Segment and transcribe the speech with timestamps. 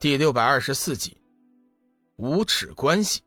[0.00, 1.18] 第六百二十四集，
[2.16, 3.20] 无耻关系。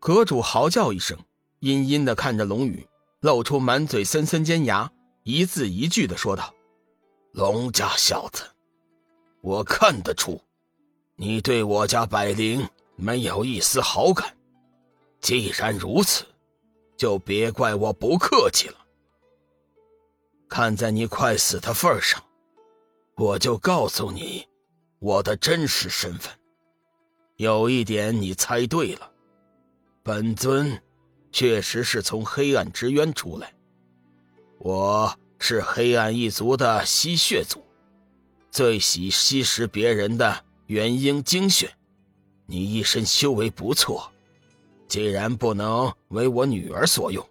[0.00, 1.16] 阁主嚎叫一声，
[1.60, 2.84] 阴阴的看着龙宇，
[3.20, 4.90] 露出满嘴森森尖牙，
[5.22, 6.52] 一字一句的说道
[7.30, 8.42] ：“龙家小子，
[9.40, 10.42] 我看得出，
[11.14, 14.36] 你对我家百灵没有一丝好感。
[15.20, 16.24] 既然如此，
[16.96, 18.78] 就别怪我不客气了。
[20.48, 22.20] 看在你快死的份上，
[23.14, 24.44] 我就告诉你。”
[25.02, 26.32] 我的真实身份，
[27.34, 29.10] 有一点你猜对了，
[30.04, 30.80] 本尊
[31.32, 33.52] 确实是从黑暗之渊出来。
[34.58, 37.66] 我是黑暗一族的吸血族，
[38.52, 41.74] 最喜吸食别人的元婴精血。
[42.46, 44.08] 你一身修为不错，
[44.86, 47.28] 既然不能为我女儿所用，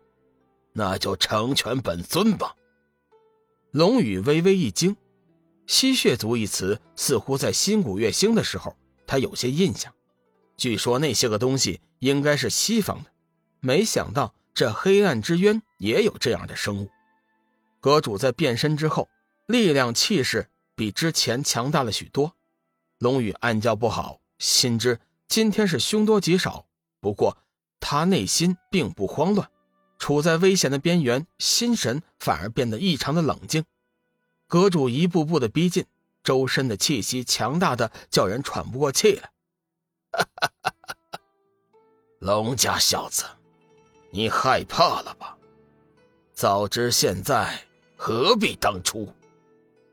[0.73, 2.53] 那就成全本尊吧。
[3.71, 4.93] 龙宇微微一惊。
[5.71, 8.75] 吸血族一词似乎在新古月星的时候，
[9.07, 9.93] 他有些印象。
[10.57, 13.09] 据说那些个东西应该是西方的，
[13.61, 16.89] 没想到这黑暗之渊也有这样的生物。
[17.79, 19.07] 阁主在变身之后，
[19.47, 22.33] 力量气势比之前强大了许多。
[22.99, 26.65] 龙宇暗叫不好，心知今天是凶多吉少。
[26.99, 27.37] 不过
[27.79, 29.49] 他内心并不慌乱，
[29.97, 33.63] 处在危险的边缘，心神反而变得异常的冷静。
[34.51, 35.85] 阁主一步步的逼近，
[36.25, 39.31] 周身的气息强大的叫人喘不过气来。
[42.19, 43.23] 龙家小子，
[44.09, 45.37] 你害怕了吧？
[46.33, 47.61] 早知现在，
[47.95, 49.07] 何必当初？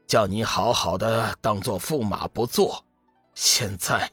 [0.08, 2.84] 叫你好好的当做驸马不做，
[3.36, 4.10] 现在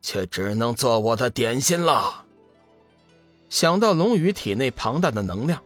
[0.00, 2.24] 却只能做我的点心了。
[3.48, 5.60] 想到龙宇体内庞大的能量，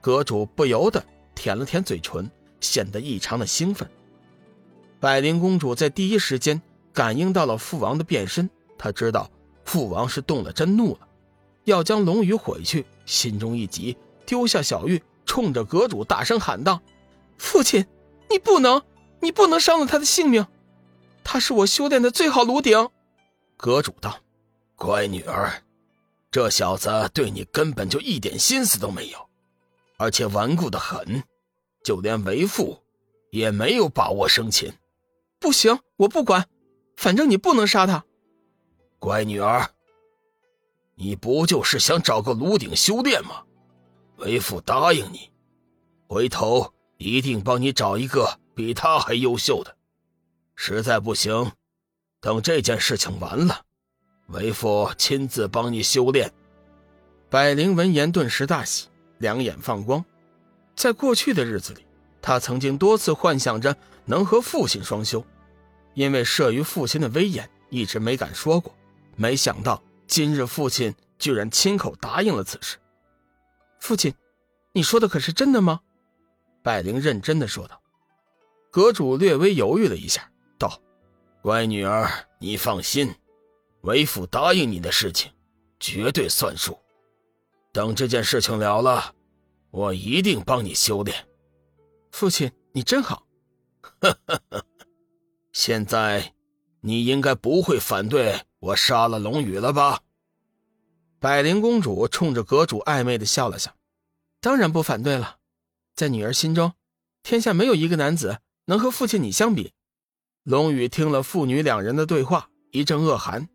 [0.00, 1.00] 阁主不由得
[1.36, 2.28] 舔了舔嘴唇。
[2.60, 3.88] 显得异常的兴奋。
[4.98, 6.60] 百灵公主在第一时间
[6.92, 9.30] 感应到了父王的变身，她知道
[9.64, 11.08] 父王是动了真怒了，
[11.64, 12.84] 要将龙宇毁去。
[13.06, 16.80] 心中一急，丢下小玉，冲着阁主大声喊道
[17.38, 17.86] ：“父亲，
[18.28, 18.82] 你不能，
[19.20, 20.46] 你不能伤了他的性命，
[21.24, 22.88] 他是我修炼的最好炉鼎。”
[23.56, 24.20] 阁主道
[24.76, 25.62] ：“乖女儿，
[26.30, 29.28] 这小子对你根本就一点心思都没有，
[29.96, 31.24] 而且顽固的很。”
[31.82, 32.82] 就连为父，
[33.30, 34.72] 也没有把握生擒。
[35.38, 36.48] 不行，我不管，
[36.96, 38.04] 反正你不能杀他。
[38.98, 39.70] 乖女儿，
[40.94, 43.42] 你不就是想找个炉鼎修炼吗？
[44.16, 45.30] 为父答应你，
[46.06, 49.74] 回头一定帮你找一个比他还优秀的。
[50.54, 51.50] 实在不行，
[52.20, 53.62] 等这件事情完了，
[54.26, 56.30] 为父亲自帮你修炼。
[57.30, 60.04] 百灵闻言顿时大喜，两眼放光。
[60.80, 61.84] 在过去的日子里，
[62.22, 63.76] 他曾经多次幻想着
[64.06, 65.22] 能和父亲双修，
[65.92, 68.74] 因为慑于父亲的威严，一直没敢说过。
[69.14, 72.78] 没想到今日父亲居然亲口答应了此事。
[73.78, 74.14] 父亲，
[74.72, 75.80] 你说的可是真的吗？
[76.62, 77.78] 百灵认真的说道。
[78.70, 80.80] 阁主略微犹豫了一下，道
[81.44, 83.14] ：“乖女儿，你放心，
[83.82, 85.30] 为父答应你的事情，
[85.78, 86.78] 绝对算数。
[87.70, 89.14] 等这件事情了了。”
[89.70, 91.28] 我一定帮你修炼，
[92.10, 93.26] 父亲，你真好。
[94.00, 94.64] 呵呵呵，
[95.52, 96.34] 现在
[96.80, 100.00] 你应该不会反对我杀了龙宇了吧？
[101.18, 103.74] 百灵公主冲着阁主暧昧的笑了笑，
[104.40, 105.36] 当然不反对了。
[105.94, 106.72] 在女儿心中，
[107.22, 109.72] 天下没有一个男子能和父亲你相比。
[110.42, 113.48] 龙宇听了父女两人的对话，一阵恶寒，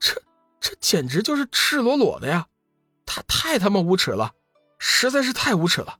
[0.00, 0.14] 这
[0.58, 2.48] 这简直就是赤裸裸的呀！
[3.04, 4.34] 他太他妈无耻了！
[4.86, 5.98] 实在是太无耻了，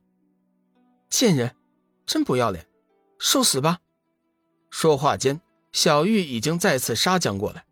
[1.09, 1.56] 贱人，
[2.05, 2.67] 真不要脸，
[3.19, 3.78] 受死吧！
[4.69, 5.41] 说话间，
[5.72, 7.65] 小玉已经再次杀将过来。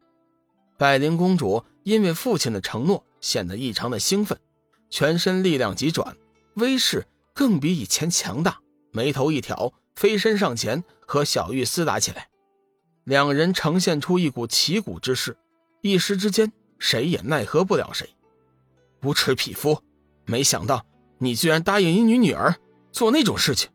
[0.78, 4.40] 百灵公主因为父亲的承诺，显得异常的兴奋，
[4.88, 6.16] 全身力量急转，
[6.54, 8.58] 威势更比以前强大。
[8.90, 12.30] 眉头一挑，飞身上前和小玉厮打起来。
[13.04, 15.36] 两人呈现出一股旗鼓之势，
[15.82, 18.08] 一时之间，谁也奈何不了谁。
[19.02, 19.82] 无耻匹夫，
[20.24, 20.86] 没想到！
[21.22, 22.56] 你居然答应一女女儿
[22.90, 23.70] 做那种事情，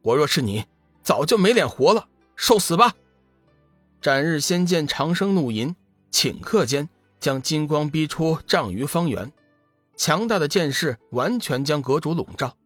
[0.00, 0.64] 我若是你，
[1.02, 2.94] 早就没脸活了，受死吧！
[4.00, 5.76] 斩日仙剑长生怒吟，
[6.10, 6.88] 顷刻间
[7.20, 9.30] 将金光逼出丈余方圆，
[9.98, 12.56] 强大的剑势完全将阁主笼罩。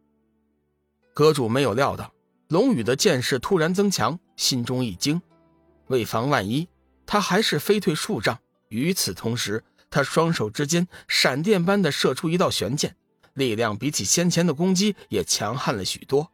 [1.12, 2.14] 阁主没有料到
[2.46, 5.20] 龙宇的剑势突然增强，心中一惊，
[5.88, 6.68] 为防万一，
[7.04, 8.38] 他还是飞退数丈。
[8.68, 12.94] 与此同时，他双手之间闪电般的射出一道玄剑。
[13.34, 16.30] 力量比起先前的攻击也强悍了许多，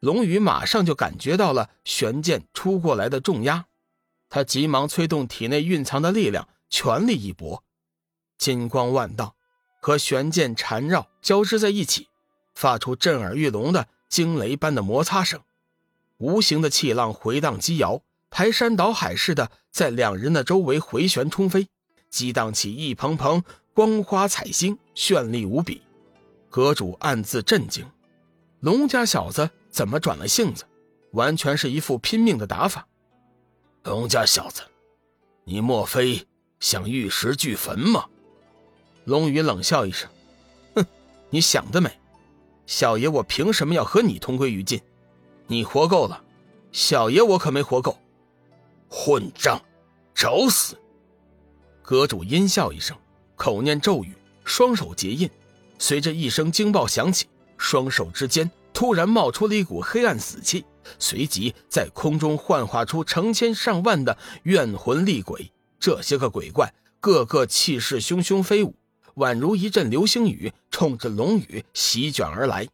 [0.00, 3.66] 龙宇马上就感觉到了玄剑出过来的重压，
[4.28, 7.62] 他急忙催动体内蕴藏的力量，全力一搏，
[8.36, 9.36] 金光万道，
[9.80, 12.08] 和玄剑缠绕交织在一起，
[12.54, 15.40] 发出震耳欲聋的惊雷般的摩擦声。
[16.18, 21.68] 无形的气浪回荡激摇，排山倒海似的在两人的周围回旋冲飞，
[22.10, 23.42] 激荡起一蓬蓬
[23.74, 25.82] 光花彩星，绚丽无比。
[26.52, 27.90] 阁主暗自震惊，
[28.60, 30.66] 龙家小子怎么转了性子？
[31.12, 32.86] 完全是一副拼命的打法。
[33.84, 34.60] 龙家小子，
[35.44, 36.28] 你莫非
[36.60, 38.04] 想玉石俱焚吗？
[39.06, 40.10] 龙宇冷笑一声
[40.76, 40.84] ：“哼，
[41.30, 41.90] 你想得美！
[42.66, 44.78] 小爷我凭什么要和你同归于尽？
[45.46, 46.22] 你活够了，
[46.70, 47.96] 小爷我可没活够。
[48.90, 49.58] 混账，
[50.14, 50.76] 找死！”
[51.80, 52.94] 阁主阴笑一声，
[53.36, 54.14] 口念咒语，
[54.44, 55.30] 双手结印，
[55.78, 57.26] 随着一声惊爆响起，
[57.56, 60.64] 双手之间突然冒出了一股黑暗死气。
[60.98, 68.74] 随即在空中幻化出成千上万的怨魂厉鬼，这些个鬼怪个个气势汹汹飞舞，
[69.14, 72.68] 宛如一阵流星雨，冲着龙宇席卷而来。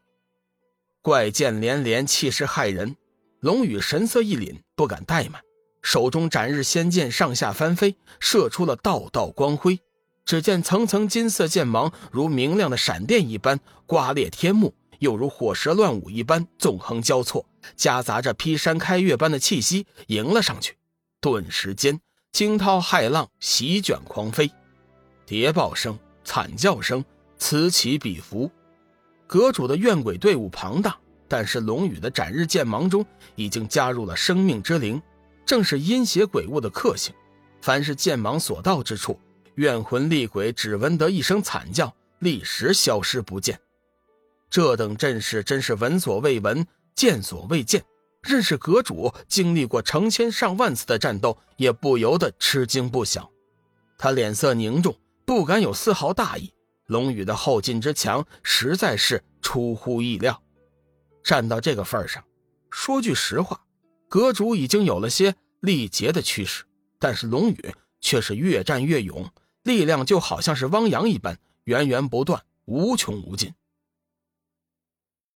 [1.02, 2.96] 怪剑连连，气势骇人。
[3.40, 5.40] 龙宇神色一凛，不敢怠慢，
[5.80, 9.78] 手中斩日仙剑上下翻飞，射出了道道光辉。
[10.28, 14.74] 只见层层金色剑芒如明亮的闪电一般刮裂天幕。
[14.98, 17.46] 又如火蛇乱舞一般纵横交错，
[17.76, 20.76] 夹杂着劈山开月般的气息迎了上去。
[21.22, 21.98] 顿时间，
[22.30, 24.50] 惊涛骇浪席卷狂飞，
[25.24, 27.02] 谍报声、惨叫声
[27.38, 28.50] 此起彼伏。
[29.26, 35.00] 阁主的怨鬼队伍庞大，但是龙宇的斩日剑芒中已经加入了生命之灵，
[35.46, 37.14] 正是阴邪鬼物的克星。
[37.62, 39.18] 凡是剑芒所到之处，
[39.58, 43.58] 怨魂厉鬼只闻得一声惨叫，立时消失不见。
[44.48, 46.64] 这等阵势真是闻所未闻，
[46.94, 47.84] 见所未见。
[48.22, 53.28] 认识阁主经历过成千上万次的战斗，也不由得吃惊不小。
[53.98, 54.96] 他脸色凝重，
[55.26, 56.52] 不敢有丝毫大意。
[56.86, 60.40] 龙宇的后劲之强，实在是出乎意料。
[61.24, 62.22] 战到这个份上，
[62.70, 63.60] 说句实话，
[64.08, 66.62] 阁主已经有了些力竭的趋势，
[67.00, 69.28] 但是龙宇却是越战越勇，
[69.68, 73.52] 力量就好像是汪洋一般，源源不断，无穷无尽。